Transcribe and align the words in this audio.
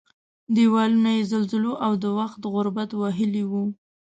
دېوالونه 0.55 1.09
یې 1.17 1.23
زلزلو 1.31 1.73
او 1.85 1.91
د 2.03 2.05
وخت 2.19 2.41
غربت 2.53 2.89
وهلي 3.01 3.43
وو. 3.51 3.63